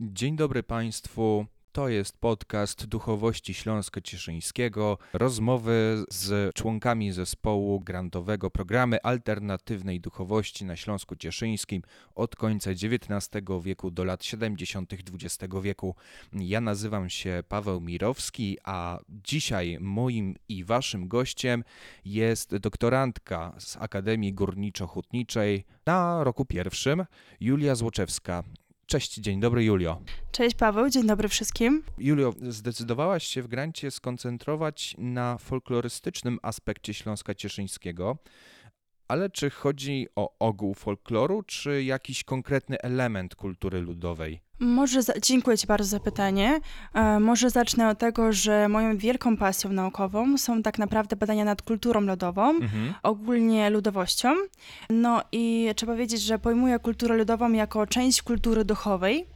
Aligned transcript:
Dzień 0.00 0.36
dobry 0.36 0.62
Państwu. 0.62 1.46
To 1.72 1.88
jest 1.88 2.18
podcast 2.18 2.86
Duchowości 2.86 3.54
Śląsko-Cieszyńskiego. 3.54 4.98
Rozmowy 5.12 6.04
z 6.10 6.54
członkami 6.54 7.12
zespołu 7.12 7.80
grantowego 7.80 8.50
programy 8.50 9.02
alternatywnej 9.02 10.00
duchowości 10.00 10.64
na 10.64 10.76
Śląsku 10.76 11.16
Cieszyńskim 11.16 11.82
od 12.14 12.36
końca 12.36 12.70
XIX 12.70 13.30
wieku 13.62 13.90
do 13.90 14.04
lat 14.04 14.24
70. 14.24 14.92
XX 14.92 15.54
wieku. 15.62 15.94
Ja 16.32 16.60
nazywam 16.60 17.10
się 17.10 17.42
Paweł 17.48 17.80
Mirowski, 17.80 18.58
a 18.64 18.98
dzisiaj 19.08 19.78
moim 19.80 20.34
i 20.48 20.64
waszym 20.64 21.08
gościem 21.08 21.64
jest 22.04 22.56
doktorantka 22.56 23.54
z 23.58 23.76
Akademii 23.76 24.34
Górniczo-Hutniczej 24.34 25.64
na 25.86 26.24
roku 26.24 26.44
pierwszym, 26.44 27.04
Julia 27.40 27.74
Złoczewska. 27.74 28.44
Cześć, 28.88 29.14
dzień 29.14 29.40
dobry 29.40 29.64
Julio. 29.64 30.00
Cześć 30.32 30.56
Paweł, 30.56 30.90
dzień 30.90 31.06
dobry 31.06 31.28
wszystkim. 31.28 31.82
Julio, 31.98 32.34
zdecydowałaś 32.48 33.26
się 33.26 33.42
w 33.42 33.46
grancie 33.46 33.90
skoncentrować 33.90 34.94
na 34.98 35.38
folklorystycznym 35.38 36.38
aspekcie 36.42 36.94
Śląska 36.94 37.34
Cieszyńskiego, 37.34 38.16
ale 39.08 39.30
czy 39.30 39.50
chodzi 39.50 40.06
o 40.16 40.34
ogół 40.38 40.74
folkloru, 40.74 41.42
czy 41.42 41.82
jakiś 41.82 42.24
konkretny 42.24 42.78
element 42.80 43.34
kultury 43.34 43.80
ludowej? 43.80 44.40
Może 44.58 45.02
za, 45.02 45.12
dziękuję 45.22 45.58
Ci 45.58 45.66
bardzo 45.66 45.88
za 45.88 46.00
pytanie. 46.00 46.60
E, 46.94 47.20
może 47.20 47.50
zacznę 47.50 47.88
od 47.88 47.98
tego, 47.98 48.32
że 48.32 48.68
moją 48.68 48.96
wielką 48.96 49.36
pasją 49.36 49.72
naukową 49.72 50.38
są 50.38 50.62
tak 50.62 50.78
naprawdę 50.78 51.16
badania 51.16 51.44
nad 51.44 51.62
kulturą 51.62 52.00
ludową, 52.00 52.50
mhm. 52.50 52.94
ogólnie 53.02 53.70
ludowością. 53.70 54.34
No 54.90 55.22
i 55.32 55.70
trzeba 55.76 55.94
wiedzieć, 55.94 56.22
że 56.22 56.38
pojmuję 56.38 56.78
kulturę 56.78 57.16
ludową 57.16 57.52
jako 57.52 57.86
część 57.86 58.22
kultury 58.22 58.64
duchowej, 58.64 59.26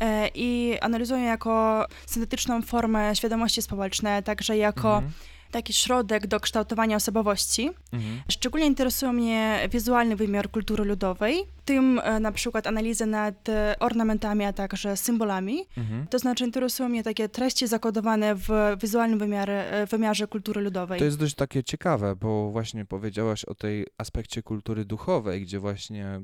e, 0.00 0.28
i 0.34 0.78
analizuję 0.80 1.22
jako 1.22 1.86
syntetyczną 2.06 2.62
formę 2.62 3.16
świadomości 3.16 3.62
społecznej, 3.62 4.22
także 4.22 4.56
jako 4.56 4.96
mhm 4.96 5.12
taki 5.50 5.72
środek 5.72 6.26
do 6.26 6.40
kształtowania 6.40 6.96
osobowości. 6.96 7.70
Mhm. 7.92 8.22
Szczególnie 8.28 8.66
interesuje 8.66 9.12
mnie 9.12 9.68
wizualny 9.70 10.16
wymiar 10.16 10.50
kultury 10.50 10.84
ludowej, 10.84 11.44
tym 11.64 11.98
e, 11.98 12.20
na 12.20 12.32
przykład 12.32 12.66
analizę 12.66 13.06
nad 13.06 13.48
e, 13.48 13.76
ornamentami, 13.80 14.44
a 14.44 14.52
także 14.52 14.96
symbolami. 14.96 15.64
Mhm. 15.76 16.06
To 16.06 16.18
znaczy 16.18 16.44
interesują 16.44 16.88
mnie 16.88 17.02
takie 17.02 17.28
treści 17.28 17.66
zakodowane 17.66 18.34
w 18.34 18.48
wizualnym 18.80 19.18
wymiarze, 19.18 19.72
e, 19.72 19.86
wymiarze 19.86 20.26
kultury 20.26 20.60
ludowej. 20.60 20.98
To 20.98 21.04
jest 21.04 21.18
dość 21.18 21.34
takie 21.34 21.64
ciekawe, 21.64 22.16
bo 22.16 22.50
właśnie 22.50 22.84
powiedziałaś 22.84 23.44
o 23.44 23.54
tej 23.54 23.86
aspekcie 23.98 24.42
kultury 24.42 24.84
duchowej, 24.84 25.42
gdzie 25.42 25.58
właśnie 25.60 26.20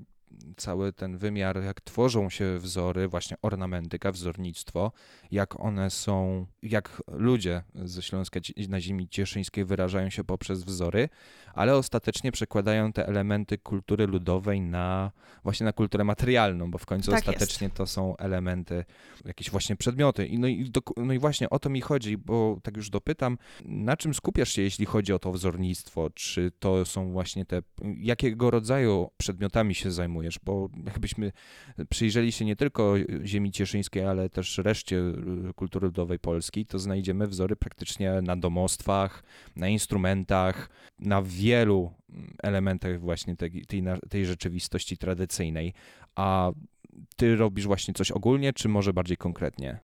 cały 0.57 0.93
ten 0.93 1.19
wymiar, 1.19 1.63
jak 1.63 1.81
tworzą 1.81 2.31
się 2.31 2.59
wzory, 2.59 3.09
właśnie 3.09 3.37
ornamentyka, 3.43 4.13
wzornictwo, 4.13 4.93
jak 5.31 5.61
one 5.61 5.91
są, 5.91 6.47
jak 6.63 7.03
ludzie 7.09 7.63
ze 7.75 8.03
Śląska 8.03 8.41
na 8.69 8.81
ziemi 8.81 9.09
cieszyńskiej 9.09 9.65
wyrażają 9.65 10.11
się 10.11 10.25
poprzez 10.25 10.65
wzory, 10.65 11.09
ale 11.55 11.77
ostatecznie 11.77 12.33
przekładają 12.33 12.93
te 12.93 13.07
elementy 13.07 13.59
kultury 13.59 14.07
ludowej 14.07 14.61
na 14.61 15.13
właśnie 15.43 15.65
na 15.65 15.73
kulturę 15.73 16.05
materialną, 16.05 16.71
bo 16.71 16.79
w 16.79 16.87
końcu 16.87 17.11
tak 17.11 17.21
ostatecznie 17.21 17.65
jest. 17.65 17.77
to 17.77 17.87
są 17.87 18.17
elementy, 18.17 18.85
jakieś 19.25 19.51
właśnie 19.51 19.77
przedmioty. 19.77 20.27
I 20.27 20.39
no, 20.39 20.47
i 20.47 20.71
do, 20.71 20.81
no 20.97 21.13
i 21.13 21.19
właśnie 21.19 21.51
o 21.51 21.59
to 21.59 21.71
mi 21.71 21.81
chodzi, 21.81 22.19
bo 22.19 22.59
tak 22.63 22.77
już 22.77 22.91
dopytam, 22.91 23.39
na 23.65 23.97
czym 23.97 24.15
skupiasz 24.15 24.53
się, 24.53 24.63
jeśli 24.63 24.87
chodzi 24.87 25.13
o 25.13 25.19
to 25.19 25.33
wzornictwo? 25.33 26.11
Czy 26.15 26.53
to 26.59 26.85
są 26.85 27.13
właśnie 27.13 27.45
te, 27.45 27.63
jakiego 27.99 28.51
rodzaju 28.51 29.11
przedmiotami 29.17 29.75
się 29.75 29.91
zajmujesz? 29.91 30.26
Bo 30.45 30.69
jakbyśmy 30.87 31.33
przyjrzeli 31.89 32.33
się 32.33 32.45
nie 32.45 32.57
tylko 32.57 32.95
ziemi 33.25 33.53
cieszyńskiej, 33.53 34.05
ale 34.05 34.31
też 34.31 34.59
reszcie 34.59 34.97
y, 34.97 35.55
kultury 35.55 35.87
ludowej 35.87 36.19
Polski, 36.19 36.67
to 36.67 36.79
znajdziemy 36.79 37.27
wzory 37.27 37.57
praktycznie 37.57 38.13
na 38.23 38.37
domostwach, 38.37 39.23
na 39.57 39.69
instrumentach, 39.69 40.71
na 40.99 41.23
wielu 41.23 41.93
mm, 42.11 42.35
elementach 42.43 43.01
właśnie 43.01 43.37
tej, 43.37 43.67
tej, 43.67 43.83
tej 44.09 44.27
rzeczywistości 44.27 44.97
tradycyjnej. 44.97 45.75
A 46.15 46.53
ty 47.17 47.37
robisz 47.37 47.67
właśnie 47.67 47.95
coś 47.95 48.11
ogólnie, 48.11 48.53
czy 48.53 48.69
może 48.69 48.93
bardziej 48.93 49.17
konkretnie? 49.17 49.86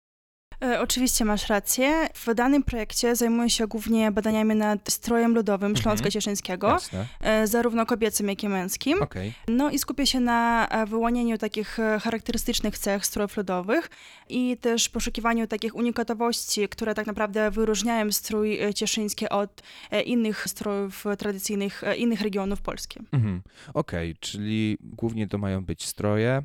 E, 0.64 0.82
oczywiście 0.82 1.26
masz 1.26 1.50
rację. 1.50 2.08
W 2.14 2.34
danym 2.34 2.64
projekcie 2.64 3.16
zajmuję 3.16 3.50
się 3.50 3.68
głównie 3.68 4.12
badaniami 4.12 4.56
nad 4.56 4.92
strojem 4.92 5.36
ludowym 5.36 5.72
mhm. 5.72 5.84
Śląsko-Cieszyńskiego, 5.84 6.78
e, 7.22 7.48
zarówno 7.48 7.86
kobiecym, 7.86 8.30
jak 8.30 8.44
i 8.44 8.50
męskim. 8.50 9.02
Okay. 9.02 9.34
No 9.48 9.70
i 9.70 9.80
skupię 9.80 10.08
się 10.08 10.20
na 10.20 10.68
e, 10.68 10.86
wyłonieniu 10.86 11.38
takich 11.38 11.78
charakterystycznych 12.02 12.78
cech 12.78 13.06
strojów 13.06 13.38
ludowych 13.38 13.90
i 14.30 14.58
też 14.58 14.90
poszukiwaniu 14.90 15.48
takich 15.48 15.76
unikatowości, 15.76 16.70
które 16.70 16.96
tak 16.96 17.08
naprawdę 17.08 17.52
wyróżniają 17.52 18.12
strój 18.12 18.60
cieszyński 18.76 19.30
od 19.30 19.64
innych 20.06 20.48
strojów 20.48 21.06
tradycyjnych 21.18 21.84
innych 21.98 22.22
regionów 22.22 22.62
Polski. 22.62 23.00
Mhm. 23.12 23.42
Okej, 23.74 24.12
okay, 24.12 24.20
czyli 24.20 24.78
głównie 24.82 25.28
to 25.28 25.38
mają 25.38 25.66
być 25.66 25.86
stroje, 25.86 26.44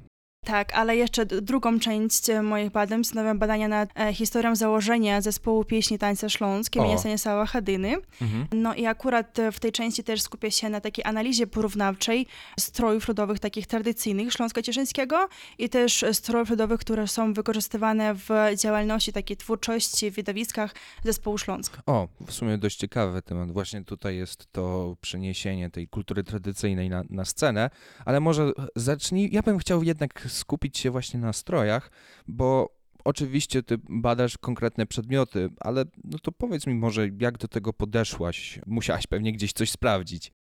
tak, 0.48 0.74
ale 0.74 0.96
jeszcze 0.96 1.26
drugą 1.26 1.80
część 1.80 2.30
e, 2.30 2.42
moich 2.42 2.70
badań 2.70 3.04
stanowią 3.04 3.38
badania 3.38 3.68
nad 3.68 3.90
e, 3.94 4.14
historią 4.14 4.56
założenia 4.56 5.20
zespołu 5.20 5.64
pieśni 5.64 5.98
tańca 5.98 6.28
śląskie 6.28 6.80
imienia 6.80 6.98
Stanisława 6.98 7.46
Hadyny. 7.46 7.96
Mhm. 8.22 8.46
No 8.52 8.74
i 8.74 8.86
akurat 8.86 9.38
e, 9.38 9.52
w 9.52 9.60
tej 9.60 9.72
części 9.72 10.04
też 10.04 10.22
skupię 10.22 10.50
się 10.50 10.68
na 10.68 10.80
takiej 10.80 11.04
analizie 11.04 11.46
porównawczej 11.46 12.26
strojów 12.60 13.08
ludowych 13.08 13.38
takich 13.38 13.66
tradycyjnych 13.66 14.32
Śląsko-Cieszyńskiego 14.32 15.28
i 15.58 15.68
też 15.68 16.04
strojów 16.12 16.50
ludowych, 16.50 16.80
które 16.80 17.08
są 17.08 17.32
wykorzystywane 17.32 18.14
w 18.14 18.28
działalności 18.56 19.12
takiej 19.12 19.36
twórczości 19.36 20.10
w 20.10 20.14
widowiskach 20.14 20.74
zespołu 21.04 21.38
Śląsk. 21.38 21.78
O, 21.86 22.08
w 22.26 22.32
sumie 22.32 22.58
dość 22.58 22.76
ciekawy 22.76 23.22
temat. 23.22 23.52
Właśnie 23.52 23.84
tutaj 23.84 24.16
jest 24.16 24.52
to 24.52 24.96
przeniesienie 25.00 25.70
tej 25.70 25.88
kultury 25.88 26.24
tradycyjnej 26.24 26.88
na, 26.88 27.04
na 27.10 27.24
scenę, 27.24 27.70
ale 28.04 28.20
może 28.20 28.52
zacznij, 28.76 29.28
ja 29.32 29.42
bym 29.42 29.58
chciał 29.58 29.82
jednak 29.82 30.28
skupić 30.38 30.78
się 30.78 30.90
właśnie 30.90 31.20
na 31.20 31.32
strojach, 31.32 31.90
bo 32.28 32.78
oczywiście 33.04 33.62
ty 33.62 33.78
badasz 33.88 34.38
konkretne 34.38 34.86
przedmioty, 34.86 35.48
ale 35.60 35.84
no 36.04 36.18
to 36.18 36.32
powiedz 36.32 36.66
mi 36.66 36.74
może, 36.74 37.08
jak 37.20 37.38
do 37.38 37.48
tego 37.48 37.72
podeszłaś? 37.72 38.60
Musiałaś 38.66 39.06
pewnie 39.06 39.32
gdzieś 39.32 39.52
coś 39.52 39.70
sprawdzić. 39.70 40.32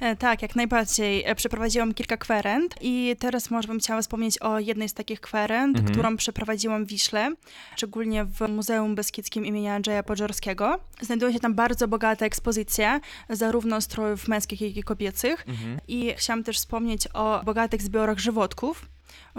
E, 0.00 0.16
tak, 0.16 0.42
jak 0.42 0.56
najbardziej. 0.56 1.24
E, 1.26 1.34
przeprowadziłam 1.34 1.94
kilka 1.94 2.16
kwerent 2.16 2.74
i 2.80 3.16
teraz 3.18 3.50
może 3.50 3.68
bym 3.68 3.78
chciała 3.78 4.02
wspomnieć 4.02 4.38
o 4.38 4.58
jednej 4.58 4.88
z 4.88 4.94
takich 4.94 5.20
kwerent, 5.20 5.76
mhm. 5.76 5.94
którą 5.94 6.16
przeprowadziłam 6.16 6.84
w 6.84 6.88
Wiśle, 6.88 7.34
szczególnie 7.76 8.24
w 8.24 8.48
Muzeum 8.48 8.94
Beskidzkim 8.94 9.46
imienia 9.46 9.74
Andrzeja 9.74 10.02
Podżorskiego. 10.02 10.80
Znajduje 11.00 11.32
się 11.32 11.40
tam 11.40 11.54
bardzo 11.54 11.88
bogata 11.88 12.26
ekspozycja, 12.26 13.00
zarówno 13.30 13.80
strojów 13.80 14.28
męskich, 14.28 14.60
jak 14.60 14.76
i 14.76 14.82
kobiecych. 14.82 15.44
Mhm. 15.48 15.78
I 15.88 16.14
chciałam 16.16 16.44
też 16.44 16.56
wspomnieć 16.56 17.08
o 17.14 17.42
bogatych 17.44 17.82
zbiorach 17.82 18.18
żywotków, 18.18 18.86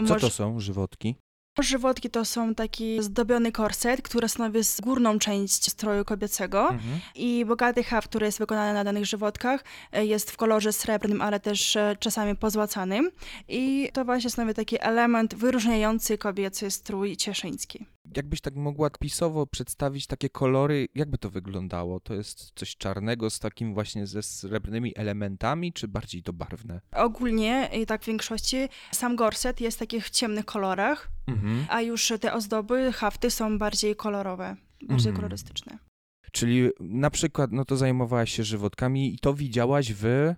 co 0.07 0.15
to 0.15 0.29
są 0.29 0.59
żywotki? 0.59 1.15
Żywotki 1.59 2.09
to 2.09 2.25
są 2.25 2.55
taki 2.55 3.03
zdobiony 3.03 3.51
korset, 3.51 4.01
który 4.01 4.29
stanowi 4.29 4.59
górną 4.81 5.19
część 5.19 5.71
stroju 5.71 6.05
kobiecego 6.05 6.61
mhm. 6.61 6.99
i 7.15 7.45
bogaty 7.45 7.83
haft, 7.83 8.07
który 8.07 8.25
jest 8.25 8.39
wykonany 8.39 8.73
na 8.73 8.83
danych 8.83 9.05
żywotkach 9.05 9.63
e, 9.91 10.05
jest 10.05 10.31
w 10.31 10.37
kolorze 10.37 10.73
srebrnym, 10.73 11.21
ale 11.21 11.39
też 11.39 11.75
e, 11.75 11.95
czasami 11.99 12.35
pozłacanym 12.35 13.11
i 13.47 13.89
to 13.93 14.05
właśnie 14.05 14.29
stanowi 14.29 14.53
taki 14.53 14.77
element 14.79 15.35
wyróżniający 15.35 16.17
kobiecy 16.17 16.71
strój 16.71 17.17
cieszyński. 17.17 17.85
Jakbyś 18.15 18.41
tak 18.41 18.55
mogła 18.55 18.89
pisowo 18.89 19.47
przedstawić 19.47 20.07
takie 20.07 20.29
kolory, 20.29 20.87
jakby 20.95 21.17
to 21.17 21.29
wyglądało? 21.29 21.99
To 21.99 22.13
jest 22.13 22.51
coś 22.55 22.75
czarnego 22.75 23.29
z 23.29 23.39
takim 23.39 23.73
właśnie 23.73 24.07
ze 24.07 24.23
srebrnymi 24.23 24.93
elementami, 24.95 25.73
czy 25.73 25.87
bardziej 25.87 26.23
to 26.23 26.33
barwne? 26.33 26.81
Ogólnie 26.91 27.69
i 27.81 27.85
tak 27.85 28.03
w 28.03 28.07
większości 28.07 28.57
sam 28.91 29.15
gorset 29.15 29.61
jest 29.61 29.77
w 29.77 29.79
takich 29.79 30.09
ciemnych 30.09 30.45
kolorach, 30.45 31.09
mhm. 31.27 31.65
a 31.69 31.81
już 31.81 32.13
te 32.21 32.33
ozdoby, 32.33 32.91
hafty 32.91 33.31
są 33.31 33.57
bardziej 33.57 33.95
kolorowe, 33.95 34.55
bardziej 34.81 35.09
mhm. 35.09 35.15
kolorystyczne. 35.15 35.77
Czyli 36.31 36.69
na 36.79 37.09
przykład, 37.09 37.51
no 37.51 37.65
to 37.65 37.77
zajmowałaś 37.77 38.31
się 38.31 38.43
żywotkami 38.43 39.13
i 39.15 39.19
to 39.19 39.33
widziałaś 39.33 39.93
w 39.93 40.33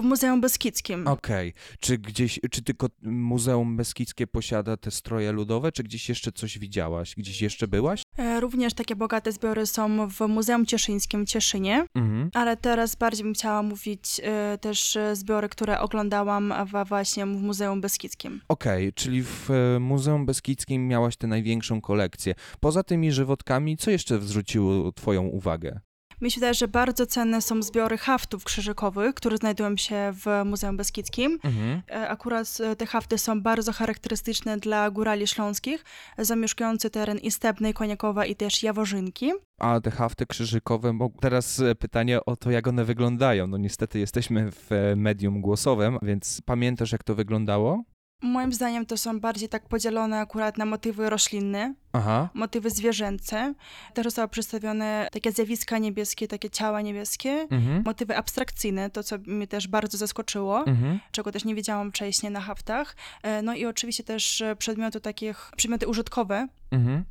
w 0.00 0.04
Muzeum 0.04 0.40
Beskidzkim. 0.40 1.08
Okej. 1.08 1.48
Okay. 1.48 1.78
Czy 1.80 1.98
gdzieś, 1.98 2.40
czy 2.50 2.62
tylko 2.62 2.86
Muzeum 3.02 3.76
Beskidzkie 3.76 4.26
posiada 4.26 4.76
te 4.76 4.90
stroje 4.90 5.32
ludowe, 5.32 5.72
czy 5.72 5.82
gdzieś 5.82 6.08
jeszcze 6.08 6.32
coś 6.32 6.58
widziałaś? 6.58 7.14
Gdzieś 7.14 7.42
jeszcze 7.42 7.68
byłaś? 7.68 8.02
E, 8.18 8.40
również 8.40 8.74
takie 8.74 8.96
bogate 8.96 9.32
zbiory 9.32 9.66
są 9.66 10.08
w 10.08 10.20
Muzeum 10.28 10.66
Cieszyńskim 10.66 11.26
w 11.26 11.28
Cieszynie, 11.28 11.86
mhm. 11.94 12.30
ale 12.34 12.56
teraz 12.56 12.96
bardziej 12.96 13.24
bym 13.24 13.34
chciała 13.34 13.62
mówić 13.62 14.20
e, 14.22 14.58
też 14.58 14.98
zbiory, 15.12 15.48
które 15.48 15.80
oglądałam 15.80 16.54
w, 16.66 16.88
właśnie 16.88 17.26
w 17.26 17.42
Muzeum 17.42 17.80
Beskidzkim. 17.80 18.40
Okej, 18.48 18.84
okay, 18.84 18.92
czyli 18.92 19.22
w 19.22 19.50
e, 19.50 19.80
Muzeum 19.80 20.26
Beskidzkim 20.26 20.88
miałaś 20.88 21.16
tę 21.16 21.26
największą 21.26 21.80
kolekcję. 21.80 22.34
Poza 22.60 22.82
tymi 22.82 23.12
żywotkami, 23.12 23.76
co 23.76 23.90
jeszcze 23.90 24.20
zwróciło 24.20 24.92
twoją 24.92 25.22
uwagę? 25.22 25.80
Mi 26.20 26.30
się 26.30 26.34
wydaje, 26.34 26.54
że 26.54 26.68
bardzo 26.68 27.06
cenne 27.06 27.42
są 27.42 27.62
zbiory 27.62 27.98
haftów 27.98 28.44
krzyżykowych, 28.44 29.14
które 29.14 29.36
znajdują 29.36 29.76
się 29.76 30.12
w 30.12 30.26
Muzeum 30.44 30.76
Beskidzkim. 30.76 31.38
Mhm. 31.44 31.82
E, 31.90 32.08
Akurat 32.08 32.58
e, 32.60 32.76
te 32.76 32.86
hafty 32.86 33.18
są 33.18 33.42
bardzo 33.42 33.72
charakterystyczne 33.72 34.56
dla 34.56 34.90
górali 34.90 35.26
śląskich, 35.26 35.84
zamieszkujący 36.18 36.90
teren 36.90 37.18
Istebnej, 37.18 37.74
Koniakowa 37.74 38.26
i 38.26 38.36
też 38.36 38.62
Jaworzynki. 38.62 39.32
A 39.60 39.80
te 39.80 39.90
hafty 39.90 40.26
krzyżykowe, 40.26 40.98
teraz 41.20 41.60
e, 41.60 41.74
pytanie 41.74 42.24
o 42.24 42.36
to, 42.36 42.50
jak 42.50 42.66
one 42.66 42.84
wyglądają. 42.84 43.46
No 43.46 43.58
niestety 43.58 43.98
jesteśmy 43.98 44.50
w 44.52 44.70
medium 44.96 45.40
głosowym, 45.40 45.98
więc 46.02 46.40
pamiętasz, 46.44 46.92
jak 46.92 47.04
to 47.04 47.14
wyglądało? 47.14 47.84
Moim 48.22 48.52
zdaniem 48.52 48.86
to 48.86 48.96
są 48.96 49.20
bardziej 49.20 49.48
tak 49.48 49.68
podzielone 49.68 50.18
akurat 50.20 50.58
na 50.58 50.64
motywy 50.64 51.10
roślinne, 51.10 51.74
Aha. 51.92 52.28
motywy 52.34 52.70
zwierzęce. 52.70 53.54
Też 53.94 54.04
zostały 54.04 54.28
przedstawione 54.28 55.08
takie 55.12 55.32
zjawiska 55.32 55.78
niebieskie, 55.78 56.28
takie 56.28 56.50
ciała 56.50 56.80
niebieskie. 56.80 57.30
Mhm. 57.50 57.82
Motywy 57.84 58.16
abstrakcyjne, 58.16 58.90
to 58.90 59.02
co 59.02 59.16
mnie 59.26 59.46
też 59.46 59.68
bardzo 59.68 59.98
zaskoczyło, 59.98 60.66
Mhm. 60.66 61.00
czego 61.12 61.32
też 61.32 61.44
nie 61.44 61.54
wiedziałam 61.54 61.90
wcześniej 61.90 62.32
na 62.32 62.40
haftach. 62.40 62.96
E, 63.22 63.42
No 63.42 63.54
i 63.54 63.66
oczywiście 63.66 64.04
też 64.04 64.40
e, 64.40 64.56
przedmioty 64.56 65.00
takich, 65.00 65.50
przedmioty 65.56 65.88
użytkowe 65.88 66.48
Mhm. 66.70 67.04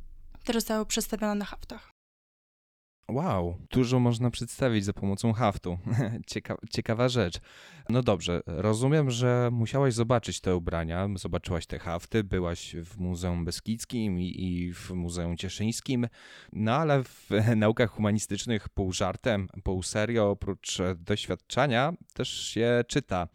też 0.44 0.56
zostały 0.56 0.86
przedstawione 0.86 1.34
na 1.34 1.44
haftach. 1.44 1.90
Wow, 3.08 3.58
dużo 3.70 4.00
można 4.00 4.30
przedstawić 4.30 4.84
za 4.84 4.92
pomocą 4.92 5.32
haftu. 5.32 5.78
Cieka 6.26 6.56
ciekawa 6.70 7.08
rzecz. 7.08 7.40
No 7.88 8.02
dobrze, 8.02 8.40
rozumiem, 8.46 9.10
że 9.10 9.48
musiałaś 9.52 9.94
zobaczyć 9.94 10.40
te 10.40 10.56
ubrania, 10.56 11.08
zobaczyłaś 11.16 11.66
te 11.66 11.78
hafty, 11.78 12.24
byłaś 12.24 12.76
w 12.76 12.98
Muzeum 12.98 13.44
Beskidzkim 13.44 14.18
i, 14.20 14.44
i 14.44 14.74
w 14.74 14.90
Muzeum 14.90 15.36
Cieszyńskim, 15.36 16.08
no 16.52 16.74
ale 16.74 17.04
w 17.04 17.30
naukach 17.56 17.90
humanistycznych 17.90 18.68
pół 18.68 18.92
żartem, 18.92 19.48
pół 19.64 19.82
serio, 19.82 20.30
oprócz 20.30 20.78
doświadczenia 20.96 21.92
też 22.14 22.28
się 22.28 22.84
czyta. 22.88 23.28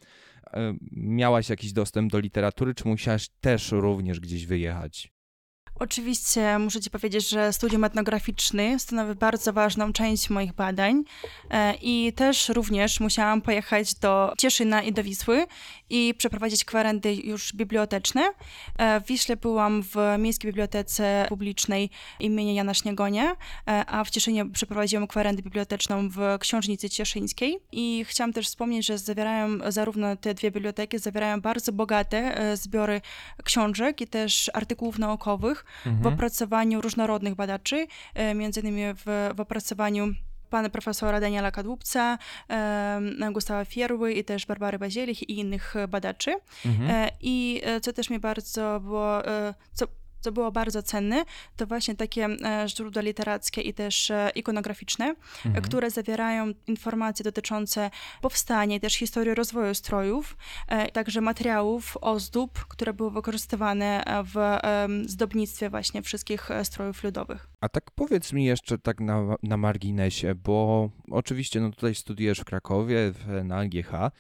E, 0.53 0.73
Miałaś 0.91 1.50
jakiś 1.50 1.73
dostęp 1.73 2.12
do 2.12 2.19
literatury, 2.19 2.73
czy 2.73 2.88
musiałaś 2.88 3.29
też 3.41 3.71
również 3.71 4.19
gdzieś 4.19 4.45
wyjechać? 4.45 5.20
Oczywiście 5.75 6.59
muszę 6.59 6.81
Ci 6.81 6.89
powiedzieć, 6.89 7.29
że 7.29 7.53
studium 7.53 7.83
etnograficzne 7.83 8.79
stanowi 8.79 9.15
bardzo 9.15 9.53
ważną 9.53 9.94
część 9.94 10.29
moich 10.29 10.53
badań 10.53 11.03
e, 11.50 11.73
i 11.81 12.13
też 12.13 12.50
również 12.50 13.00
musiałam 13.00 13.41
pojechać 13.41 13.94
do 13.94 14.33
Cieszyna 14.38 14.83
i 14.83 14.94
do 14.94 15.03
Wisły 15.03 15.45
i 15.89 16.13
przeprowadzić 16.18 16.65
kwerendy 16.65 17.15
już 17.15 17.53
biblioteczne. 17.53 18.21
E, 18.77 19.01
W 19.01 19.06
Wiśle 19.06 19.38
byłam 19.38 19.83
w 19.83 19.95
Miejskiej 20.19 20.50
Bibliotece 20.51 21.25
Publicznej 21.29 21.89
imienia 22.19 22.53
Jana 22.53 22.73
Śniegonia, 22.73 23.31
e, 23.31 23.85
a 23.88 24.03
w 24.03 24.09
Cieszynie 24.09 24.45
przeprowadziłam 24.50 25.07
kwerendę 25.07 25.41
biblioteczną 25.41 26.09
w 26.09 26.18
Książnicy 26.39 26.89
Cieszyńskiej. 26.89 27.59
I 27.71 28.06
chciałam 28.07 28.33
też 28.33 28.47
wspomnieć, 28.47 28.85
że 28.85 28.97
zawierają 28.97 29.71
zarówno 29.71 30.15
te 30.15 30.33
dwie 30.33 30.51
biblioteki, 30.51 31.00
zawierają 31.00 31.41
bardzo 31.41 31.71
bogate 31.71 32.57
zbiory 32.57 33.01
książek 33.44 34.01
i 34.01 34.07
też 34.07 34.51
artykułów 34.53 35.00
naukowych, 35.00 35.65
w 35.85 36.07
opracowaniu 36.07 36.81
różnorodnych 36.81 37.35
badaczy, 37.35 37.88
e, 38.13 38.33
między 38.33 38.59
innymi 38.59 38.81
w, 38.94 39.33
w 39.35 39.39
opracowaniu 39.39 40.13
pana 40.50 40.69
profesora 40.69 41.19
Daniela 41.19 41.51
Kadłubca, 41.51 42.18
e, 42.50 43.31
Gustawa 43.31 43.65
Fierły 43.65 44.13
i 44.13 44.23
też 44.23 44.45
Barbary 44.45 44.79
Bazielich 44.79 45.29
i 45.29 45.39
innych 45.39 45.73
badaczy. 45.89 46.35
Mhm. 46.65 46.89
E, 46.89 47.12
I 47.21 47.62
co 47.81 47.94
też 47.94 48.09
mi 48.09 48.19
bardzo 48.19 48.79
było, 48.83 49.21
co, 49.73 49.85
co 50.21 50.31
było 50.31 50.51
bardzo 50.51 50.83
cenne, 50.83 51.25
to 51.57 51.68
właśnie 51.68 51.95
takie 51.95 52.25
e, 52.25 52.65
źródła 52.68 53.01
literackie 53.01 53.62
i 53.62 53.73
też 53.73 54.12
e, 54.12 54.31
ikonograficzne, 54.35 55.06
e, 55.06 55.15
Mhm. 55.45 55.63
które 55.63 55.89
zawierają 55.89 56.51
informacje 56.68 57.23
dotyczące 57.23 57.89
powstania 58.21 58.75
i 58.75 58.79
też 58.79 58.94
historii 58.94 59.35
rozwoju 59.35 59.73
strojów, 59.75 60.38
także 60.94 61.21
materiałów, 61.21 61.97
ozdób, 62.01 62.65
które 62.65 62.94
były 62.94 63.12
wykorzystywane 63.12 64.03
w 64.23 64.57
zdobnictwie 65.09 65.69
właśnie 65.69 66.01
wszystkich 66.01 66.50
strojów 66.63 67.03
ludowych. 67.03 67.50
A 67.62 67.69
tak 67.69 67.91
powiedz 67.91 68.33
mi 68.33 68.45
jeszcze 68.45 68.77
tak 68.77 69.00
na, 69.00 69.35
na 69.44 69.57
marginesie, 69.57 70.35
bo 70.35 70.89
oczywiście 71.12 71.59
no 71.62 71.69
tutaj 71.71 71.95
studiujesz 71.95 72.39
w 72.39 72.45
Krakowie, 72.45 73.13
na 73.44 73.57
AGH, 73.57 74.12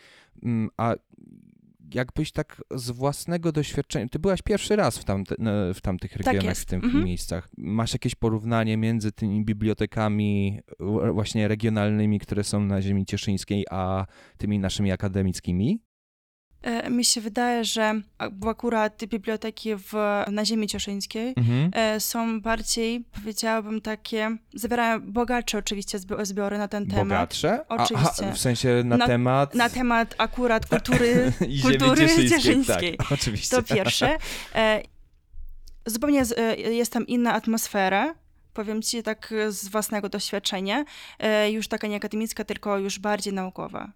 mm, 0.43 0.69
a 0.77 0.95
jakbyś 1.95 2.31
tak 2.31 2.63
z 2.75 2.91
własnego 2.91 3.51
doświadczenia, 3.51 4.07
ty 4.07 4.19
byłaś 4.19 4.41
pierwszy 4.41 4.75
raz 4.75 4.97
w, 4.97 5.03
tamte, 5.03 5.35
w 5.73 5.81
tamtych 5.81 6.15
regionach, 6.15 6.43
jest. 6.43 6.61
w 6.61 6.65
tych 6.65 6.83
Mhm. 6.83 7.03
miejscach. 7.03 7.49
Masz 7.57 7.93
jakieś 7.93 8.15
porównanie 8.15 8.77
między 8.77 9.11
tymi 9.11 9.45
bibliotekami 9.45 10.59
właśnie 11.13 11.47
regionalnymi, 11.47 12.19
które 12.19 12.43
są 12.43 12.59
na 12.59 12.81
ziemi 12.81 13.05
cieszyńskiej, 13.05 13.65
a 13.71 14.05
tymi 14.37 14.59
naszymi 14.59 14.91
akademickimi? 14.91 15.81
E, 16.61 16.89
Mi 16.89 17.05
się 17.05 17.21
wydaje, 17.21 17.63
że 17.65 18.01
ak- 18.17 18.31
akurat 18.49 18.97
te 18.97 19.07
biblioteki 19.07 19.75
w, 19.75 19.93
na 20.31 20.45
ziemi 20.45 20.67
cieszyńskiej 20.67 21.33
Mhm. 21.37 21.71
e, 21.73 21.99
są 21.99 22.41
bardziej, 22.41 23.05
powiedziałabym, 23.13 23.81
takie, 23.81 24.37
zawierają 24.53 24.99
bogatsze 25.11 25.57
oczywiście 25.57 25.97
zbi- 25.99 26.25
zbiory 26.25 26.57
na 26.57 26.67
ten 26.67 26.87
temat. 26.87 27.07
Bogatsze? 27.07 27.65
Oczywiście. 27.67 28.23
Aha, 28.23 28.31
w 28.33 28.37
sensie 28.39 28.81
na, 28.85 28.97
Na- 28.97 29.07
temat... 29.07 29.55
Na 29.55 29.69
temat 29.69 30.15
akurat 30.17 30.65
kultury 30.69 31.33
kultury 31.61 32.01
cieszyńskiej. 32.07 32.29
cieszyńskiej. 32.29 32.97
Tak, 32.97 33.11
oczywiście. 33.21 33.55
To 33.55 33.63
pierwsze. 33.63 34.17
E, 34.55 34.81
zupełnie 35.85 36.23
jest 36.57 36.93
tam 36.93 37.07
inna 37.07 37.33
atmosfera. 37.33 38.13
Powiem 38.53 38.81
ci 38.81 39.03
tak 39.03 39.33
z 39.49 39.67
własnego 39.67 40.09
doświadczenia. 40.09 40.85
Już 41.51 41.67
taka 41.67 41.87
nie 41.87 41.95
akademicka, 41.95 42.43
tylko 42.43 42.77
już 42.77 42.99
bardziej 42.99 43.33
naukowa. 43.33 43.91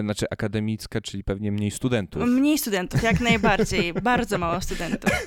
Znaczy 0.00 0.26
akademicka, 0.30 1.00
czyli 1.00 1.24
pewnie 1.24 1.52
mniej 1.52 1.70
studentów. 1.70 2.22
Mniej 2.26 2.58
studentów, 2.58 3.02
jak 3.02 3.20
najbardziej. 3.20 3.92
Bardzo 4.02 4.38
mało 4.38 4.60
studentów. 4.60 5.10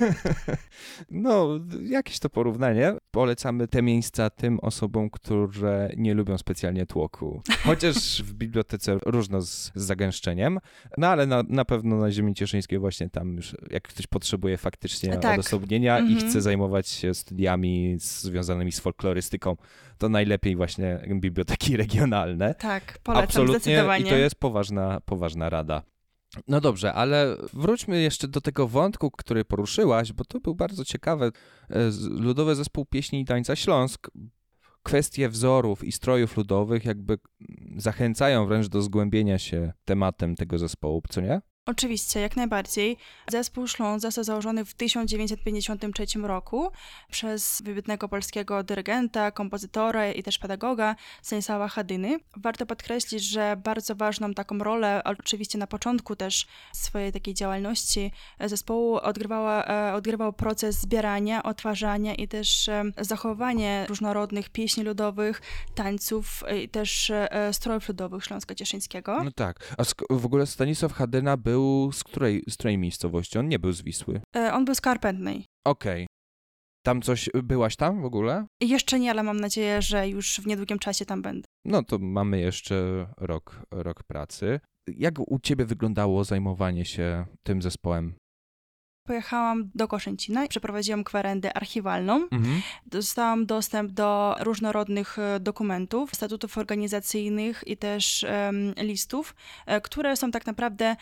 No, 1.10 1.48
jakieś 1.82 2.18
to 2.18 2.30
porównanie. 2.30 2.94
Polecamy 3.10 3.68
te 3.68 3.82
miejsca 3.82 4.30
tym 4.30 4.60
osobom, 4.60 5.10
które 5.10 5.90
nie 5.96 6.14
lubią 6.14 6.38
specjalnie 6.38 6.86
tłoku. 6.86 7.42
Chociaż 7.64 8.22
w 8.22 8.32
bibliotece 8.34 8.98
różno 9.06 9.40
z, 9.42 9.72
z 9.74 9.82
zagęszczeniem, 9.84 10.58
no 10.98 11.06
ale 11.08 11.26
na, 11.26 11.42
na 11.48 11.64
pewno 11.64 11.96
na 11.96 12.10
Ziemi 12.10 12.34
Cieszyńskiej 12.34 12.78
właśnie 12.78 13.10
tam 13.10 13.36
już, 13.36 13.56
jak 13.70 13.82
ktoś 13.88 14.06
potrzebuje 14.06 14.56
faktycznie 14.56 15.16
Tak. 15.16 15.34
odosobnienia 15.34 15.98
i 15.98 16.12
Mhm. 16.12 16.30
chce 16.30 16.40
zajmować 16.40 16.88
się 16.88 17.14
studiami 17.14 17.96
związanymi 17.98 18.72
z 18.72 18.80
folklorystyką, 18.80 19.56
to 19.98 20.08
najlepiej 20.08 20.56
właśnie 20.56 20.98
biblioteki 21.14 21.76
regionalne. 21.86 22.54
Tak, 22.54 22.98
polecam 23.02 23.24
Absolutnie 23.24 23.60
zdecydowanie. 23.60 24.04
i 24.06 24.08
to 24.08 24.16
jest 24.16 24.34
poważna, 24.56 25.00
poważna 25.00 25.50
rada. 25.50 25.82
No 26.48 26.60
dobrze, 26.60 26.92
ale 26.92 27.36
wróćmy 27.52 28.00
jeszcze 28.00 28.28
do 28.28 28.40
tego 28.40 28.68
wątku, 28.68 29.10
który 29.10 29.44
poruszyłaś, 29.44 30.12
bo 30.12 30.24
to 30.24 30.40
był 30.40 30.54
bardzo 30.54 30.84
ciekawe. 30.84 31.30
E, 31.70 31.90
Ludowy 32.10 32.54
Zespół 32.54 32.84
Pieśni 32.84 33.20
i 33.20 33.24
Tańca 33.24 33.56
Śląsk. 33.56 34.10
Kwestie 34.82 35.28
wzorów 35.28 35.84
i 35.84 35.92
strojów 35.92 36.36
ludowych 36.36 36.84
jakby 36.84 37.12
mm, 37.12 37.80
zachęcają 37.80 38.46
wręcz 38.46 38.68
do 38.68 38.82
zgłębienia 38.82 39.38
się 39.38 39.72
tematem 39.84 40.34
tego 40.34 40.58
zespołu, 40.58 41.02
co 41.08 41.20
nie? 41.20 41.40
Oczywiście, 41.68 42.20
jak 42.20 42.36
najbardziej. 42.36 42.96
Zespół 43.28 43.68
Śląsk 43.68 44.02
został 44.02 44.24
założony 44.24 44.64
w 44.64 44.74
1953 44.74 46.18
roku 46.22 46.70
przez 47.10 47.62
wybitnego 47.64 48.08
polskiego 48.08 48.62
dyrygenta, 48.62 49.30
kompozytora 49.30 50.10
i 50.12 50.22
też 50.22 50.38
pedagoga 50.38 50.96
Stanisława 51.22 51.68
Hadyny. 51.68 52.18
Warto 52.36 52.66
podkreślić, 52.66 53.22
że 53.22 53.56
bardzo 53.64 53.94
ważną 53.94 54.34
taką 54.34 54.58
rolę, 54.58 55.02
oczywiście 55.04 55.58
na 55.58 55.66
początku 55.66 56.16
też 56.16 56.46
swojej 56.72 57.12
takiej 57.12 57.34
działalności 57.34 58.12
zespołu 58.40 58.96
odgrywała, 58.96 59.64
e, 59.64 59.94
odgrywał 59.94 60.32
proces 60.32 60.80
zbierania, 60.80 61.42
odtwarzania 61.42 62.14
i 62.14 62.28
też 62.28 62.68
e, 62.68 62.84
zachowanie 62.98 63.86
różnorodnych 63.88 64.48
pieśni 64.48 64.84
ludowych, 64.84 65.42
tańców 65.74 66.44
i 66.62 66.68
też 66.68 67.10
e, 67.10 67.52
strojów 67.52 67.88
ludowych 67.88 68.24
Śląska 68.24 68.54
Cieszyńskiego. 68.54 69.24
No 69.24 69.30
tak. 69.30 69.74
A 69.78 69.84
w 70.14 70.26
ogóle 70.26 70.46
Stanisław 70.46 70.92
Hadyna 70.92 71.36
był 71.36 71.55
z 71.92 72.04
której, 72.04 72.42
z 72.48 72.54
której 72.54 72.78
miejscowości? 72.78 73.38
On 73.38 73.48
nie 73.48 73.58
był 73.58 73.72
z 73.72 73.82
Wisły. 73.82 74.20
E, 74.36 74.52
On 74.54 74.64
był 74.64 74.74
z 74.74 74.80
Karpętnej. 74.80 75.44
Okej. 75.66 76.06
Tam 76.84 77.02
coś, 77.02 77.30
byłaś 77.34 77.76
tam 77.76 78.02
w 78.02 78.04
ogóle? 78.04 78.46
Jeszcze 78.60 78.98
nie, 79.00 79.10
ale 79.10 79.22
mam 79.22 79.40
nadzieję, 79.40 79.82
że 79.82 80.08
już 80.08 80.40
w 80.40 80.46
niedługim 80.46 80.78
czasie 80.78 81.04
tam 81.06 81.22
będę. 81.22 81.48
No 81.64 81.82
to 81.82 81.98
mamy 81.98 82.40
jeszcze 82.40 83.06
rok, 83.16 83.62
rok 83.70 84.02
pracy. 84.02 84.60
Jak 84.88 85.14
u 85.30 85.38
ciebie 85.38 85.64
wyglądało 85.64 86.24
zajmowanie 86.24 86.84
się 86.84 87.26
tym 87.42 87.62
zespołem? 87.62 88.14
Pojechałam 89.06 89.70
do 89.74 89.88
Koszęcina 89.88 90.44
i 90.44 90.48
przeprowadziłam 90.48 91.04
kwerendę 91.04 91.56
archiwalną. 91.56 92.14
Mhm. 92.14 92.62
Dostałam 92.86 93.46
dostęp 93.46 93.92
do 93.92 94.36
różnorodnych 94.40 95.18
e, 95.18 95.40
dokumentów, 95.40 96.10
statutów 96.14 96.58
organizacyjnych 96.58 97.64
i 97.66 97.76
też 97.76 98.24
em, 98.24 98.74
listów, 98.78 99.34
e, 99.66 99.80
które 99.80 100.16
są 100.16 100.30
tak 100.30 100.46
naprawdę 100.46 100.96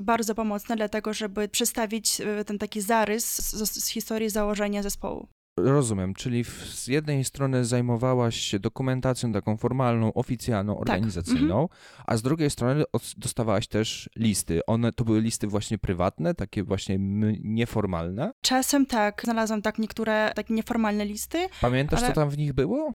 bardzo 0.00 0.34
pomocne, 0.34 0.76
dlatego 0.76 1.14
żeby 1.14 1.48
przedstawić 1.48 2.20
e, 2.20 2.44
ten 2.44 2.58
taki 2.58 2.80
zarys 2.80 3.24
z, 3.24 3.82
z 3.84 3.88
historii 3.88 4.30
założenia 4.30 4.82
zespołu. 4.82 5.28
Rozumiem, 5.56 6.14
czyli 6.14 6.44
w, 6.44 6.50
z 6.50 6.86
jednej 6.88 7.24
strony 7.24 7.64
zajmowałaś 7.64 8.36
się 8.36 8.58
dokumentacją 8.58 9.32
taką 9.32 9.56
formalną, 9.56 10.12
oficjalną, 10.14 10.78
organizacyjną, 10.78 11.68
a 12.06 12.16
z 12.16 12.22
drugiej 12.22 12.50
strony 12.50 12.84
os- 12.92 13.14
dostawałaś 13.18 13.66
też 13.68 14.10
listy. 14.16 14.60
One 14.66 14.92
to 14.92 15.04
były 15.04 15.20
listy 15.20 15.46
właśnie 15.46 15.78
prywatne, 15.78 16.34
takie 16.34 16.62
właśnie 16.64 16.96
nieformalne. 17.44 18.32
Czasem 18.40 18.86
tak, 18.86 19.22
znalazłam 19.24 19.62
tak 19.62 19.78
niektóre 19.78 20.32
takie 20.34 20.54
nieformalne 20.54 21.04
listy. 21.04 21.38
Pamiętasz, 21.60 21.98
Ale- 21.98 22.08
co 22.08 22.14
tam 22.14 22.30
w 22.30 22.38
nich 22.38 22.52
było? 22.52 22.92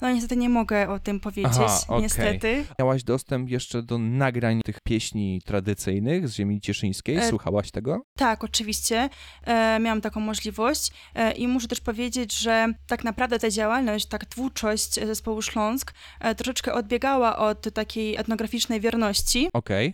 No 0.00 0.10
niestety 0.10 0.36
nie 0.36 0.48
mogę 0.48 0.88
o 0.88 0.98
tym 0.98 1.20
powiedzieć, 1.20 1.52
Aha, 1.56 1.78
okej. 1.88 2.02
niestety. 2.02 2.64
Miałaś 2.78 3.04
dostęp 3.04 3.50
jeszcze 3.50 3.82
do 3.82 3.98
nagrań 3.98 4.60
tych 4.64 4.80
pieśni 4.80 5.40
tradycyjnych 5.44 6.28
z 6.28 6.34
ziemi 6.34 6.60
cieszyńskiej? 6.60 7.16
E, 7.16 7.28
Słuchałaś 7.28 7.70
tego? 7.70 8.02
Tak, 8.18 8.44
oczywiście. 8.44 9.08
E, 9.44 9.78
miałam 9.80 10.00
taką 10.00 10.20
możliwość 10.20 10.90
e, 11.14 11.32
i 11.32 11.48
muszę 11.48 11.68
też 11.68 11.80
powiedzieć, 11.80 12.38
że 12.38 12.66
tak 12.86 13.04
naprawdę 13.04 13.38
ta 13.38 13.50
działalność, 13.50 14.06
ta 14.06 14.18
twórczość 14.18 14.94
zespołu 14.94 15.42
Śląsk 15.42 15.92
e, 16.20 16.34
troszeczkę 16.34 16.74
odbiegała 16.74 17.38
od 17.38 17.74
takiej 17.74 18.16
etnograficznej 18.16 18.80
wierności, 18.80 19.48
Okej. 19.52 19.86
e, 19.86 19.92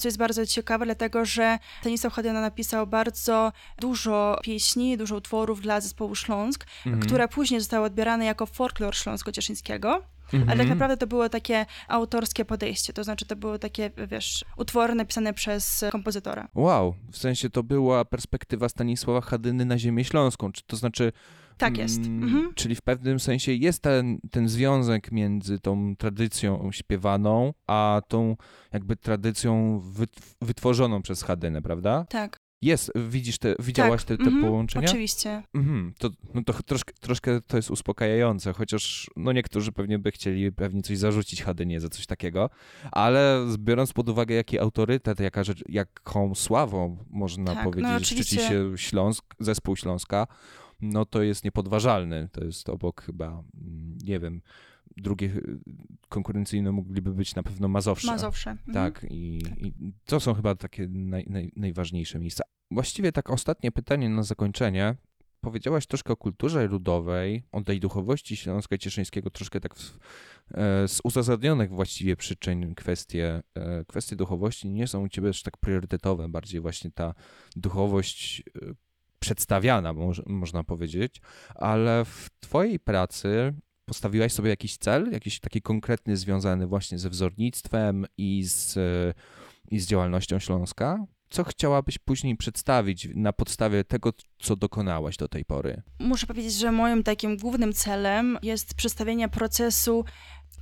co 0.00 0.08
jest 0.08 0.18
bardzo 0.18 0.46
ciekawe, 0.46 0.84
dlatego 0.84 1.24
że 1.24 1.58
Stanisław 1.80 2.12
Hadyna 2.12 2.40
napisał 2.40 2.86
bardzo 2.86 3.52
dużo 3.80 4.38
pieśni, 4.42 4.96
dużo 4.96 5.16
utworów 5.16 5.60
dla 5.60 5.80
zespołu 5.80 6.14
Śląsk, 6.14 6.66
Mhm. 6.86 7.02
które 7.06 7.28
później 7.28 7.60
zostały 7.60 7.86
odbierane 7.86 8.24
jako 8.24 8.46
folklor 8.46 8.94
śląsko-cieszyńskiego. 8.96 10.02
Mhm. 10.32 10.50
Ale 10.50 10.58
tak 10.58 10.68
naprawdę 10.68 10.96
to 10.96 11.06
było 11.06 11.28
takie 11.28 11.66
autorskie 11.88 12.44
podejście, 12.44 12.92
to 12.92 13.04
znaczy 13.04 13.26
to 13.26 13.36
były 13.36 13.58
takie, 13.58 13.90
wiesz, 14.10 14.44
utwory 14.56 14.94
napisane 14.94 15.34
przez 15.34 15.84
kompozytora. 15.92 16.48
Wow, 16.54 16.94
w 17.12 17.18
sensie 17.18 17.50
to 17.50 17.62
była 17.62 18.04
perspektywa 18.04 18.68
Stanisława 18.68 19.20
Hadyny 19.20 19.64
na 19.64 19.78
ziemię 19.78 20.04
śląską, 20.04 20.52
czy 20.52 20.62
to 20.66 20.76
znaczy... 20.76 21.12
Tak 21.58 21.78
jest. 21.78 22.00
mm, 22.06 22.22
Mhm. 22.22 22.54
Czyli 22.54 22.74
w 22.74 22.82
pewnym 22.82 23.20
sensie 23.20 23.52
jest 23.52 23.82
ten, 23.82 24.18
ten 24.30 24.48
związek 24.48 25.12
między 25.12 25.58
tą 25.58 25.96
tradycją 25.96 26.72
śpiewaną, 26.72 27.52
a 27.66 28.02
tą 28.08 28.36
jakby 28.72 28.96
tradycją 28.96 29.80
wyt- 29.80 30.34
wytworzoną 30.42 31.02
przez 31.02 31.22
Hadynę, 31.22 31.62
prawda? 31.62 32.06
Tak. 32.08 32.44
Jest, 32.62 32.92
widzisz 33.08 33.38
te, 33.38 33.54
widziałaś 33.58 34.04
tak. 34.04 34.08
te, 34.08 34.24
te 34.24 34.30
mhm, 34.30 34.42
połączenia? 34.44 34.88
Oczywiście. 34.88 35.42
Mhm, 35.54 35.92
to, 35.98 36.10
no 36.34 36.42
to 36.44 36.52
troszkę, 36.52 36.92
troszkę 37.00 37.40
to 37.40 37.56
jest 37.56 37.70
uspokajające, 37.70 38.52
chociaż 38.52 39.10
no 39.16 39.32
niektórzy 39.32 39.72
pewnie 39.72 39.98
by 39.98 40.10
chcieli 40.10 40.52
pewnie 40.52 40.82
coś 40.82 40.98
zarzucić 40.98 41.42
Hadynie 41.42 41.80
za 41.80 41.88
coś 41.88 42.06
takiego, 42.06 42.50
ale 42.92 43.46
biorąc 43.58 43.92
pod 43.92 44.08
uwagę 44.08 44.34
jaki 44.34 44.58
autorytet, 44.58 45.20
jaka 45.20 45.44
rzecz, 45.44 45.64
jaką 45.68 46.34
sławą 46.34 47.04
można 47.10 47.54
Tak, 47.54 47.64
no 47.64 47.70
powiedzieć, 47.70 48.06
szczyci 48.06 48.20
oczywiście. 48.20 48.48
się 48.48 48.78
Śląsk, 48.78 49.24
zespół 49.40 49.76
Śląska, 49.76 50.26
no 50.80 51.04
to 51.04 51.22
jest 51.22 51.44
niepodważalny, 51.44 52.28
to 52.32 52.44
jest 52.44 52.68
obok 52.68 53.02
chyba, 53.02 53.28
mm, 53.28 53.98
nie 54.04 54.20
wiem, 54.20 54.40
drugie 54.96 55.26
y, 55.26 55.58
konkurencyjne 56.08 56.72
mogliby 56.72 57.14
być 57.14 57.34
na 57.34 57.42
pewno 57.42 57.68
Mazowsze. 57.68 58.06
Mazowsze. 58.06 58.50
Mhm. 58.50 58.74
Tak, 58.74 59.06
i, 59.10 59.38
i 59.56 59.72
to 60.04 60.20
są 60.20 60.34
chyba 60.34 60.54
takie 60.54 60.88
naj, 60.88 61.26
naj, 61.28 61.52
najważniejsze 61.56 62.18
miejsca. 62.18 62.44
Właściwie 62.70 63.12
tak 63.12 63.30
ostatnie 63.30 63.72
pytanie 63.72 64.08
na 64.08 64.22
zakończenie. 64.22 64.96
Powiedziałaś 65.40 65.86
troszkę 65.86 66.12
o 66.12 66.16
kulturze 66.16 66.66
ludowej, 66.66 67.42
o 67.52 67.62
tej 67.62 67.80
duchowości 67.80 68.36
Śląska 68.36 68.78
Cieszyńskiego, 68.78 69.30
troszkę 69.30 69.60
tak 69.60 69.74
w, 69.74 69.98
e, 70.54 70.88
z 70.88 71.00
uzasadnionych 71.04 71.70
właściwie 71.70 72.16
przyczyn 72.16 72.74
kwestie, 72.74 73.42
e, 73.54 73.84
kwestie 73.84 74.16
duchowości 74.16 74.68
nie 74.68 74.86
są 74.86 75.02
u 75.02 75.08
ciebie 75.08 75.28
aż 75.28 75.42
tak 75.42 75.56
priorytetowe, 75.56 76.28
bardziej 76.28 76.60
właśnie 76.60 76.90
ta 76.90 77.14
duchowość 77.56 78.42
e, 78.62 78.74
przedstawiana, 79.24 79.92
moż, 79.92 80.22
można 80.26 80.64
powiedzieć, 80.64 81.20
ale 81.54 82.04
w 82.04 82.28
twojej 82.40 82.80
pracy 82.80 83.54
postawiłaś 83.84 84.32
sobie 84.32 84.50
jakiś 84.50 84.76
cel, 84.76 85.12
jakiś 85.12 85.40
taki 85.40 85.62
konkretny 85.62 86.16
związany 86.16 86.66
właśnie 86.66 86.98
ze 86.98 87.10
wzornictwem 87.10 88.06
i 88.18 88.44
z, 88.44 88.78
i 89.70 89.80
z 89.80 89.86
działalnością 89.86 90.38
Śląska? 90.38 91.06
Co 91.30 91.44
chciałabyś 91.44 91.98
później 91.98 92.36
przedstawić 92.36 93.08
na 93.14 93.32
podstawie 93.32 93.84
tego, 93.84 94.12
co 94.38 94.56
dokonałaś 94.56 95.16
do 95.16 95.28
tej 95.28 95.44
pory? 95.44 95.82
Muszę 95.98 96.26
powiedzieć, 96.26 96.54
że 96.54 96.72
moim 96.72 97.02
takim 97.02 97.36
głównym 97.36 97.72
celem 97.72 98.38
jest 98.42 98.74
przedstawienie 98.74 99.28
procesu 99.28 100.04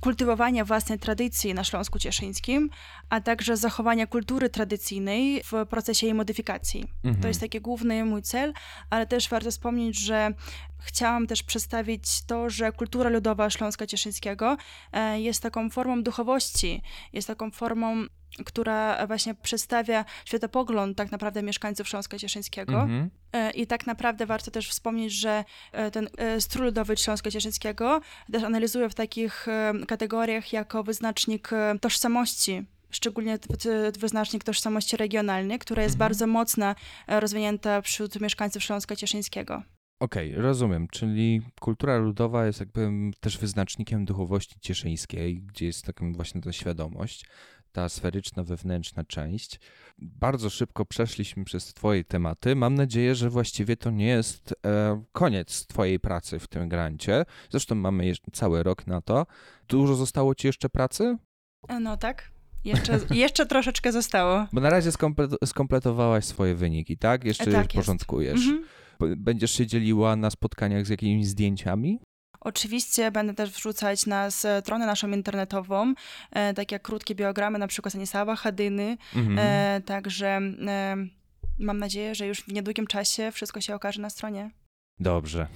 kultywowania 0.03 0.65
własnej 0.65 0.99
tradycji 0.99 1.53
na 1.53 1.63
Śląsku 1.63 1.99
Cieszyńskim, 1.99 2.69
a 3.09 3.21
także 3.21 3.57
zachowania 3.57 4.07
kultury 4.07 4.49
tradycyjnej 4.49 5.43
w 5.43 5.65
procesie 5.69 6.07
jej 6.07 6.13
modyfikacji. 6.13 6.85
Mhm. 7.03 7.21
To 7.21 7.27
jest 7.27 7.39
taki 7.39 7.61
główny 7.61 8.05
mój 8.05 8.21
cel, 8.21 8.53
ale 8.89 9.07
też 9.07 9.29
warto 9.29 9.51
wspomnieć, 9.51 9.99
że 9.99 10.33
chciałam 10.79 11.27
też 11.27 11.43
przedstawić 11.43 12.25
to, 12.25 12.49
że 12.49 12.71
kultura 12.71 13.09
ludowa 13.09 13.49
Śląska 13.49 13.87
Cieszyńskiego 13.87 14.57
e, 14.91 15.21
jest 15.21 15.43
taką 15.43 15.69
formą 15.69 16.03
duchowości, 16.03 16.81
jest 17.13 17.27
taką 17.27 17.51
formą, 17.51 18.05
która 18.45 19.07
właśnie 19.07 19.35
przedstawia 19.35 20.05
światopogląd 20.25 20.97
tak 20.97 21.11
naprawdę 21.11 21.43
mieszkańców 21.43 21.87
Śląska 21.87 22.19
Cieszyńskiego. 22.19 22.81
Mhm. 22.81 23.09
E, 23.33 23.51
I 23.51 23.67
tak 23.67 23.87
naprawdę 23.87 24.25
warto 24.25 24.51
też 24.51 24.69
wspomnieć, 24.69 25.13
że 25.13 25.43
e, 25.71 25.91
ten 25.91 26.07
e, 26.17 26.41
strój 26.41 26.65
ludowy 26.65 26.97
Śląska 26.97 27.31
Cieszyńskiego 27.31 28.01
też 28.31 28.43
analizuję 28.43 28.89
w 28.89 28.95
takich 28.95 29.47
kategoriach 29.87 30.53
jako 30.53 30.83
wyznacznik 30.83 31.49
tożsamości 31.81 32.65
szczególnie 32.89 33.39
wyznacznik 33.99 34.43
tożsamości 34.43 34.97
regionalnej, 34.97 35.59
która 35.59 35.83
jest 35.83 35.95
Mhm. 35.95 36.09
bardzo 36.09 36.27
mocno 36.27 36.75
rozwinięta 37.07 37.81
wśród 37.81 38.21
mieszkańców 38.21 38.63
Śląska 38.63 38.95
Cieszyńskiego. 38.95 39.63
Okej, 39.99 40.35
rozumiem, 40.35 40.87
czyli 40.91 41.41
kultura 41.59 41.97
ludowa 41.97 42.45
jest 42.45 42.59
jakby 42.59 42.91
też 43.19 43.37
wyznacznikiem 43.37 44.05
duchowości 44.05 44.55
cieszyńskiej, 44.59 45.41
gdzie 45.41 45.65
jest 45.65 45.85
taką 45.85 46.13
właśnie 46.13 46.41
ta 46.41 46.51
świadomość, 46.51 47.25
ta 47.73 47.89
sferyczna, 47.89 48.43
wewnętrzna 48.43 49.03
część. 49.03 49.59
Bardzo 49.97 50.49
szybko 50.49 50.85
przeszliśmy 50.85 51.45
przez 51.45 51.73
twoje 51.73 52.03
tematy. 52.03 52.55
Mam 52.55 52.75
nadzieję, 52.75 53.15
że 53.15 53.29
właściwie 53.29 53.77
to 53.77 53.91
nie 53.91 54.05
jest 54.07 54.53
e, 54.65 55.03
koniec 55.11 55.67
twojej 55.67 55.99
pracy 55.99 56.39
w 56.39 56.47
tym 56.47 56.69
grancie. 56.69 57.25
Zresztą 57.49 57.75
mamy 57.75 58.05
jeszcze 58.05 58.31
cały 58.31 58.63
rok 58.63 58.87
na 58.87 59.01
to. 59.01 59.25
Dużo 59.67 59.95
zostało 59.95 60.35
ci 60.35 60.47
jeszcze 60.47 60.69
pracy? 60.69 61.17
E, 61.67 61.79
No 61.79 61.97
tak, 61.97 62.31
jeszcze, 62.65 62.99
jeszcze 63.11 63.45
troszeczkę 63.45 63.91
zostało. 63.91 64.47
Bo 64.53 64.61
na 64.61 64.69
razie 64.69 64.89
skomple- 64.89 65.37
skompletowałaś 65.45 66.25
swoje 66.25 66.55
wyniki, 66.55 66.97
tak? 66.97 67.23
Jeszcze 67.23 67.43
E, 67.43 67.51
tak 67.51 67.63
jest. 67.63 67.75
porządkujesz. 67.75 68.47
Mhm. 68.47 68.63
Będziesz 69.17 69.51
się 69.51 69.67
dzieliła 69.67 70.15
na 70.15 70.29
spotkaniach 70.29 70.85
z 70.85 70.89
jakimiś 70.89 71.27
zdjęciami? 71.27 71.99
Oczywiście 72.43 73.11
będę 73.11 73.33
też 73.33 73.49
wrzucać 73.49 74.05
na 74.05 74.31
stronę 74.31 74.85
naszą 74.85 75.11
internetową, 75.11 75.93
e, 76.31 76.53
tak 76.53 76.71
jak 76.71 76.81
krótkie 76.81 77.15
biogramy, 77.15 77.59
na 77.59 77.67
przykład 77.67 77.91
Stanisława 77.93 78.35
Hadyny, 78.35 78.97
Mhm. 79.15 79.39
e, 79.39 79.81
także 79.81 80.27
e, 80.67 80.95
mam 81.59 81.77
nadzieję, 81.79 82.15
że 82.15 82.27
już 82.27 82.41
w 82.41 82.47
niedługim 82.53 82.87
czasie 82.87 83.31
wszystko 83.31 83.61
się 83.61 83.75
okaże 83.75 84.01
na 84.01 84.09
stronie. 84.09 84.51
Dobrze. 84.99 85.47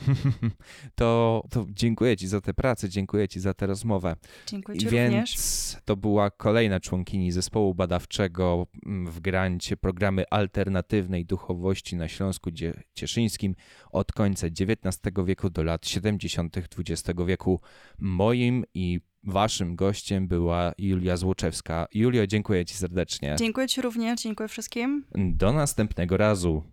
to, 0.96 1.44
to 1.50 1.65
dziękuję 1.70 2.17
Ci 2.17 2.27
za 2.27 2.41
tę 2.41 2.53
pracę, 2.53 2.89
dziękuję 2.89 3.27
Ci 3.27 3.39
za 3.39 3.53
tę 3.53 3.67
rozmowę. 3.67 4.15
Dziękuję 4.48 4.77
Ci 4.77 4.88
Więc 4.88 5.13
również. 5.13 5.38
to 5.86 5.96
była 5.96 6.32
kolejna 6.32 6.79
członkini 6.79 7.32
zespołu 7.32 7.75
badawczego 7.75 8.67
mm, 8.86 9.12
w 9.12 9.20
grancie 9.20 9.77
programy 9.77 10.24
alternatywnej 10.29 11.25
duchowości 11.25 11.96
na 11.96 12.08
Śląsku 12.08 12.50
Cieszyńskim 12.94 13.56
od 13.91 14.12
końca 14.12 14.48
XIX 14.48 15.00
wieku 15.25 15.50
do 15.50 15.63
lat 15.63 15.88
70. 15.88 16.58
XX 16.58 17.20
wieku. 17.25 17.62
Moim 18.00 18.63
i 18.74 19.00
Waszym 19.24 19.75
gościem 19.75 20.27
była 20.27 20.74
Julia 20.77 21.17
Złoczewska. 21.17 21.88
Julio, 21.94 22.27
dziękuję 22.27 22.65
Ci 22.65 22.75
serdecznie. 22.75 23.36
Dziękuję 23.39 23.67
Ci 23.67 23.82
również, 23.82 24.22
dziękuję 24.22 24.50
wszystkim. 24.50 25.06
Do 25.15 25.53
następnego 25.53 26.17
razu. 26.17 26.63